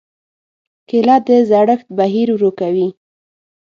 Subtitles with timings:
[0.89, 2.87] کېله د زړښت بهیر ورو کوي.